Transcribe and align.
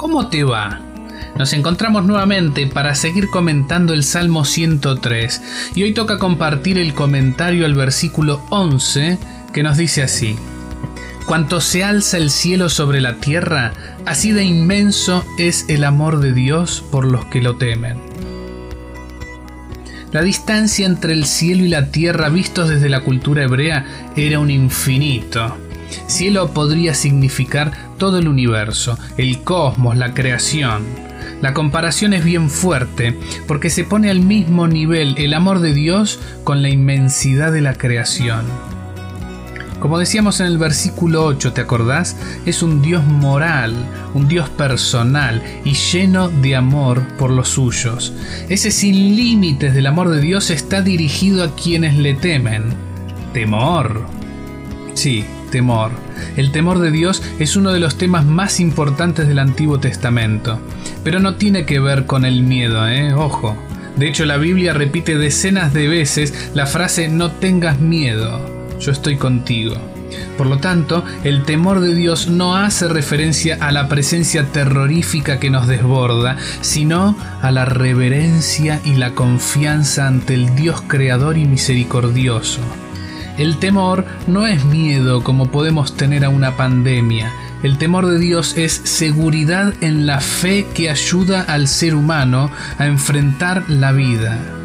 ¿cómo 0.00 0.28
te 0.28 0.44
va? 0.44 0.80
Nos 1.36 1.52
encontramos 1.52 2.06
nuevamente 2.06 2.66
para 2.66 2.94
seguir 2.94 3.28
comentando 3.28 3.92
el 3.92 4.02
Salmo 4.02 4.46
103 4.46 5.42
y 5.74 5.82
hoy 5.82 5.92
toca 5.92 6.18
compartir 6.18 6.78
el 6.78 6.94
comentario 6.94 7.66
al 7.66 7.74
versículo 7.74 8.42
11 8.48 9.18
que 9.52 9.62
nos 9.62 9.76
dice 9.76 10.02
así. 10.02 10.36
Cuanto 11.26 11.60
se 11.60 11.84
alza 11.84 12.16
el 12.16 12.30
cielo 12.30 12.70
sobre 12.70 13.02
la 13.02 13.16
tierra, 13.16 13.74
así 14.06 14.32
de 14.32 14.42
inmenso 14.42 15.22
es 15.36 15.66
el 15.68 15.84
amor 15.84 16.20
de 16.20 16.32
Dios 16.32 16.82
por 16.90 17.04
los 17.04 17.26
que 17.26 17.42
lo 17.42 17.56
temen. 17.56 17.98
La 20.12 20.22
distancia 20.22 20.86
entre 20.86 21.12
el 21.12 21.26
cielo 21.26 21.62
y 21.62 21.68
la 21.68 21.90
tierra 21.90 22.30
vistos 22.30 22.70
desde 22.70 22.88
la 22.88 23.02
cultura 23.02 23.42
hebrea 23.42 23.84
era 24.16 24.38
un 24.38 24.50
infinito. 24.50 25.58
Cielo 26.10 26.52
podría 26.52 26.94
significar 26.94 27.72
todo 27.96 28.18
el 28.18 28.28
universo, 28.28 28.98
el 29.16 29.42
cosmos, 29.42 29.96
la 29.96 30.12
creación. 30.12 30.84
La 31.40 31.54
comparación 31.54 32.12
es 32.12 32.24
bien 32.24 32.50
fuerte 32.50 33.18
porque 33.46 33.70
se 33.70 33.84
pone 33.84 34.10
al 34.10 34.20
mismo 34.20 34.68
nivel 34.68 35.14
el 35.18 35.32
amor 35.32 35.60
de 35.60 35.72
Dios 35.72 36.20
con 36.44 36.62
la 36.62 36.68
inmensidad 36.68 37.52
de 37.52 37.62
la 37.62 37.74
creación. 37.74 38.44
Como 39.78 39.98
decíamos 39.98 40.40
en 40.40 40.46
el 40.46 40.58
versículo 40.58 41.24
8, 41.24 41.54
¿te 41.54 41.62
acordás? 41.62 42.14
Es 42.44 42.62
un 42.62 42.82
Dios 42.82 43.02
moral, 43.04 43.74
un 44.12 44.28
Dios 44.28 44.50
personal 44.50 45.42
y 45.64 45.72
lleno 45.72 46.28
de 46.28 46.54
amor 46.54 47.02
por 47.16 47.30
los 47.30 47.48
suyos. 47.48 48.12
Ese 48.50 48.72
sin 48.72 49.16
límites 49.16 49.72
del 49.72 49.86
amor 49.86 50.10
de 50.10 50.20
Dios 50.20 50.50
está 50.50 50.82
dirigido 50.82 51.42
a 51.42 51.54
quienes 51.54 51.94
le 51.94 52.12
temen. 52.12 52.74
Temor. 53.32 54.06
Sí, 54.92 55.24
temor. 55.50 55.90
El 56.36 56.52
temor 56.52 56.78
de 56.78 56.90
Dios 56.90 57.22
es 57.38 57.56
uno 57.56 57.72
de 57.72 57.80
los 57.80 57.98
temas 57.98 58.24
más 58.24 58.60
importantes 58.60 59.28
del 59.28 59.38
Antiguo 59.38 59.78
Testamento. 59.80 60.60
Pero 61.04 61.20
no 61.20 61.34
tiene 61.34 61.64
que 61.66 61.80
ver 61.80 62.06
con 62.06 62.24
el 62.24 62.42
miedo, 62.42 62.88
¿eh? 62.88 63.12
Ojo. 63.12 63.56
De 63.96 64.08
hecho, 64.08 64.24
la 64.24 64.36
Biblia 64.36 64.72
repite 64.72 65.18
decenas 65.18 65.74
de 65.74 65.88
veces 65.88 66.50
la 66.54 66.66
frase 66.66 67.08
no 67.08 67.32
tengas 67.32 67.80
miedo 67.80 68.60
yo 68.80 68.90
estoy 68.92 69.16
contigo. 69.16 69.76
Por 70.36 70.46
lo 70.48 70.58
tanto, 70.58 71.04
el 71.22 71.44
temor 71.44 71.80
de 71.80 71.94
Dios 71.94 72.28
no 72.28 72.56
hace 72.56 72.88
referencia 72.88 73.58
a 73.60 73.70
la 73.70 73.88
presencia 73.88 74.44
terrorífica 74.46 75.38
que 75.38 75.50
nos 75.50 75.68
desborda, 75.68 76.36
sino 76.62 77.16
a 77.42 77.52
la 77.52 77.64
reverencia 77.64 78.80
y 78.84 78.94
la 78.94 79.12
confianza 79.14 80.08
ante 80.08 80.34
el 80.34 80.56
Dios 80.56 80.82
creador 80.88 81.38
y 81.38 81.44
misericordioso. 81.44 82.60
El 83.40 83.56
temor 83.56 84.04
no 84.26 84.46
es 84.46 84.66
miedo 84.66 85.24
como 85.24 85.46
podemos 85.46 85.96
tener 85.96 86.26
a 86.26 86.28
una 86.28 86.58
pandemia. 86.58 87.32
El 87.62 87.78
temor 87.78 88.06
de 88.06 88.18
Dios 88.18 88.58
es 88.58 88.82
seguridad 88.84 89.72
en 89.80 90.04
la 90.04 90.20
fe 90.20 90.66
que 90.74 90.90
ayuda 90.90 91.40
al 91.40 91.66
ser 91.66 91.94
humano 91.94 92.50
a 92.76 92.84
enfrentar 92.84 93.64
la 93.70 93.92
vida 93.92 94.59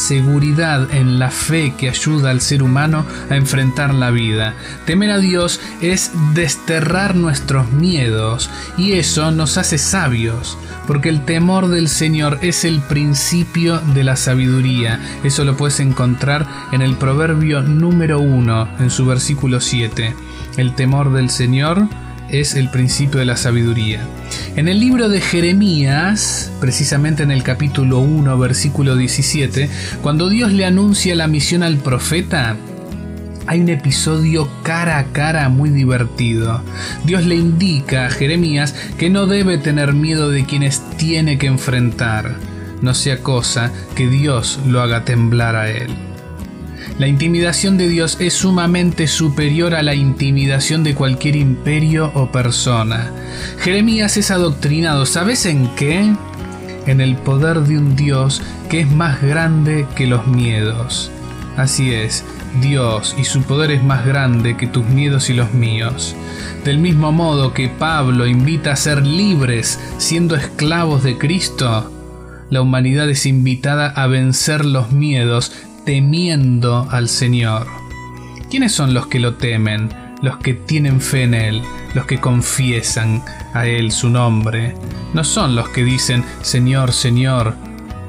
seguridad 0.00 0.92
en 0.94 1.18
la 1.18 1.30
fe 1.30 1.74
que 1.76 1.88
ayuda 1.88 2.30
al 2.30 2.40
ser 2.40 2.62
humano 2.62 3.04
a 3.28 3.36
enfrentar 3.36 3.94
la 3.94 4.10
vida. 4.10 4.54
Temer 4.86 5.10
a 5.10 5.18
Dios 5.18 5.60
es 5.80 6.10
desterrar 6.34 7.14
nuestros 7.14 7.70
miedos 7.72 8.50
y 8.76 8.92
eso 8.92 9.30
nos 9.30 9.58
hace 9.58 9.78
sabios, 9.78 10.58
porque 10.86 11.08
el 11.10 11.24
temor 11.24 11.68
del 11.68 11.88
Señor 11.88 12.38
es 12.42 12.64
el 12.64 12.80
principio 12.80 13.78
de 13.94 14.04
la 14.04 14.16
sabiduría. 14.16 15.00
Eso 15.22 15.44
lo 15.44 15.56
puedes 15.56 15.80
encontrar 15.80 16.46
en 16.72 16.82
el 16.82 16.96
proverbio 16.96 17.62
número 17.62 18.20
1, 18.20 18.68
en 18.80 18.90
su 18.90 19.06
versículo 19.06 19.60
7. 19.60 20.14
El 20.56 20.74
temor 20.74 21.12
del 21.12 21.30
Señor 21.30 21.86
es 22.30 22.54
el 22.54 22.70
principio 22.70 23.20
de 23.20 23.26
la 23.26 23.36
sabiduría. 23.36 24.06
En 24.56 24.66
el 24.66 24.80
libro 24.80 25.08
de 25.08 25.20
Jeremías, 25.20 26.50
precisamente 26.60 27.22
en 27.22 27.30
el 27.30 27.44
capítulo 27.44 28.00
1, 28.00 28.36
versículo 28.36 28.96
17, 28.96 29.70
cuando 30.02 30.28
Dios 30.28 30.52
le 30.52 30.64
anuncia 30.64 31.14
la 31.14 31.28
misión 31.28 31.62
al 31.62 31.76
profeta, 31.76 32.56
hay 33.46 33.60
un 33.60 33.68
episodio 33.68 34.50
cara 34.64 34.98
a 34.98 35.04
cara 35.12 35.48
muy 35.50 35.70
divertido. 35.70 36.62
Dios 37.04 37.24
le 37.26 37.36
indica 37.36 38.06
a 38.06 38.10
Jeremías 38.10 38.74
que 38.98 39.08
no 39.08 39.26
debe 39.26 39.56
tener 39.56 39.92
miedo 39.92 40.30
de 40.30 40.44
quienes 40.44 40.82
tiene 40.96 41.38
que 41.38 41.46
enfrentar, 41.46 42.34
no 42.82 42.92
sea 42.92 43.22
cosa 43.22 43.70
que 43.94 44.08
Dios 44.08 44.58
lo 44.66 44.82
haga 44.82 45.04
temblar 45.04 45.54
a 45.54 45.70
él. 45.70 45.90
La 47.00 47.08
intimidación 47.08 47.78
de 47.78 47.88
Dios 47.88 48.18
es 48.20 48.34
sumamente 48.34 49.06
superior 49.06 49.74
a 49.74 49.82
la 49.82 49.94
intimidación 49.94 50.84
de 50.84 50.94
cualquier 50.94 51.34
imperio 51.34 52.12
o 52.14 52.30
persona. 52.30 53.10
Jeremías 53.58 54.18
es 54.18 54.30
adoctrinado, 54.30 55.06
¿sabes 55.06 55.46
en 55.46 55.66
qué? 55.76 56.12
En 56.84 57.00
el 57.00 57.16
poder 57.16 57.60
de 57.60 57.78
un 57.78 57.96
Dios 57.96 58.42
que 58.68 58.80
es 58.80 58.90
más 58.90 59.22
grande 59.22 59.86
que 59.96 60.06
los 60.06 60.26
miedos. 60.26 61.10
Así 61.56 61.90
es, 61.94 62.22
Dios 62.60 63.16
y 63.18 63.24
su 63.24 63.44
poder 63.44 63.70
es 63.70 63.82
más 63.82 64.04
grande 64.04 64.58
que 64.58 64.66
tus 64.66 64.84
miedos 64.84 65.30
y 65.30 65.32
los 65.32 65.54
míos. 65.54 66.14
Del 66.66 66.76
mismo 66.76 67.12
modo 67.12 67.54
que 67.54 67.70
Pablo 67.70 68.26
invita 68.26 68.72
a 68.72 68.76
ser 68.76 69.06
libres 69.06 69.80
siendo 69.96 70.36
esclavos 70.36 71.02
de 71.02 71.16
Cristo, 71.16 71.90
la 72.50 72.60
humanidad 72.60 73.08
es 73.08 73.24
invitada 73.24 73.88
a 73.88 74.06
vencer 74.06 74.66
los 74.66 74.92
miedos 74.92 75.52
temiendo 75.90 76.86
al 76.88 77.08
Señor. 77.08 77.66
¿Quiénes 78.48 78.70
son 78.70 78.94
los 78.94 79.08
que 79.08 79.18
lo 79.18 79.34
temen? 79.34 79.88
Los 80.22 80.36
que 80.36 80.54
tienen 80.54 81.00
fe 81.00 81.24
en 81.24 81.34
Él, 81.34 81.62
los 81.94 82.06
que 82.06 82.20
confiesan 82.20 83.24
a 83.54 83.66
Él 83.66 83.90
su 83.90 84.08
nombre. 84.08 84.76
No 85.14 85.24
son 85.24 85.56
los 85.56 85.68
que 85.70 85.82
dicen 85.82 86.22
Señor, 86.42 86.92
Señor, 86.92 87.56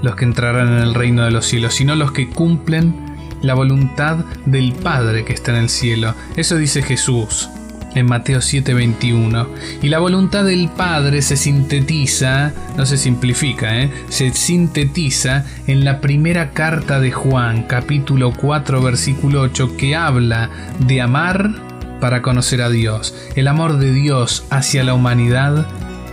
los 0.04 0.16
que 0.16 0.26
entrarán 0.26 0.68
en 0.68 0.84
el 0.84 0.94
reino 0.94 1.26
de 1.26 1.32
los 1.32 1.48
cielos, 1.48 1.74
sino 1.74 1.96
los 1.96 2.12
que 2.12 2.30
cumplen 2.30 3.18
la 3.42 3.56
voluntad 3.56 4.26
del 4.46 4.74
Padre 4.74 5.26
que 5.26 5.34
está 5.34 5.50
en 5.50 5.64
el 5.64 5.70
cielo. 5.70 6.14
Eso 6.36 6.58
dice 6.58 6.84
Jesús 6.84 7.50
en 7.96 8.06
Mateo 8.06 8.40
7:21. 8.40 9.48
Y 9.82 9.90
la 9.90 10.00
voluntad 10.00 10.44
del 10.46 10.70
Padre 10.70 11.22
se 11.22 11.38
sintetiza, 11.38 12.54
no 12.78 12.86
se 12.86 12.98
simplifica, 12.98 13.80
¿eh? 13.80 13.92
se 14.10 14.32
sintetiza 14.34 15.46
en 15.68 15.84
la 15.86 16.02
primera 16.02 16.52
carta 16.52 17.00
de 17.00 17.12
Juan, 17.12 17.64
capítulo 17.64 18.34
4, 18.34 18.82
versículo 18.82 19.42
8, 19.42 19.76
que 19.78 19.96
habla 19.96 20.50
de 20.80 21.02
amar 21.02 21.52
para 22.00 22.22
conocer 22.22 22.62
a 22.62 22.70
Dios. 22.70 23.14
El 23.36 23.48
amor 23.48 23.78
de 23.78 23.94
Dios 23.94 24.46
hacia 24.50 24.84
la 24.84 24.94
humanidad 24.94 25.68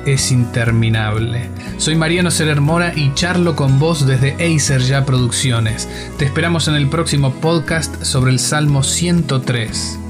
es 0.06 0.32
interminable. 0.32 1.50
Soy 1.76 1.96
Mariano 1.96 2.30
Serer 2.30 2.60
Mora 2.60 2.92
y 2.94 3.12
charlo 3.14 3.56
con 3.56 3.78
vos 3.78 4.06
desde 4.06 4.34
Acer 4.34 4.80
Ya 4.82 5.04
Producciones. 5.04 5.88
Te 6.18 6.24
esperamos 6.24 6.68
en 6.68 6.74
el 6.74 6.88
próximo 6.88 7.32
podcast 7.34 8.02
sobre 8.02 8.30
el 8.32 8.38
Salmo 8.38 8.82
103. 8.82 10.07